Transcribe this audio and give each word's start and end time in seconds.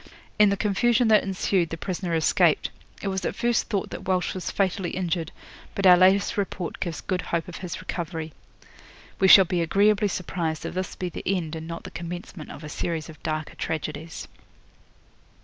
In 0.39 0.49
the 0.49 0.57
confusion 0.57 1.09
that 1.09 1.21
ensued 1.21 1.69
the 1.69 1.77
prisoner 1.77 2.15
escaped. 2.15 2.71
It 3.03 3.07
was 3.09 3.23
at 3.23 3.35
first 3.35 3.69
thought 3.69 3.91
that 3.91 4.07
Walsh 4.07 4.33
was 4.33 4.49
fatally 4.49 4.89
injured, 4.89 5.31
but 5.75 5.85
our 5.85 5.95
latest 5.95 6.37
report 6.37 6.79
gives 6.79 7.01
good 7.01 7.21
hope 7.21 7.47
of 7.47 7.57
his 7.57 7.79
recovery. 7.79 8.33
'We 9.19 9.27
shall 9.27 9.45
be 9.45 9.61
agreeably 9.61 10.07
surprised 10.07 10.65
if 10.65 10.73
this 10.73 10.95
be 10.95 11.09
the 11.09 11.21
end 11.27 11.55
and 11.55 11.67
not 11.67 11.83
the 11.83 11.91
commencement 11.91 12.49
of 12.49 12.63
a 12.63 12.67
series 12.69 13.09
of 13.09 13.21
darker 13.21 13.53
tragedies.' 13.55 14.27